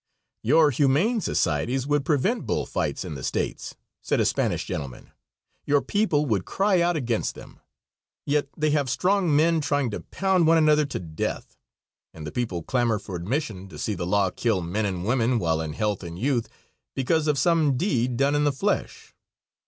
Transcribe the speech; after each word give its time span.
"Your 0.41 0.71
humane 0.71 1.21
societies 1.21 1.85
would 1.85 2.05
prevent 2.05 2.47
bull 2.47 2.65
fights 2.65 3.05
in 3.05 3.13
the 3.13 3.23
States," 3.23 3.75
said 4.01 4.19
a 4.19 4.25
Spanish 4.25 4.65
gentleman; 4.65 5.11
"your 5.63 5.79
people 5.79 6.25
would 6.25 6.43
cry 6.43 6.81
out 6.81 6.95
against 6.97 7.35
them. 7.35 7.59
Yet 8.25 8.47
they 8.57 8.71
have 8.71 8.89
strong 8.89 9.35
men 9.35 9.61
trying 9.61 9.91
to 9.91 9.99
pound 9.99 10.47
one 10.47 10.57
another 10.57 10.87
to 10.87 10.99
death, 10.99 11.55
and 12.15 12.25
the 12.25 12.31
people 12.31 12.63
clamor 12.63 12.97
for 12.97 13.15
admission 13.15 13.69
to 13.69 13.77
see 13.77 13.93
the 13.93 14.07
law 14.07 14.31
kill 14.31 14.63
men 14.63 14.87
and 14.87 15.05
women, 15.05 15.37
while 15.37 15.61
in 15.61 15.73
health 15.73 16.01
and 16.01 16.17
youth, 16.17 16.49
because 16.95 17.27
of 17.27 17.37
some 17.37 17.77
deed 17.77 18.17
done 18.17 18.33
in 18.33 18.43
the 18.43 18.51
flesh. 18.51 19.13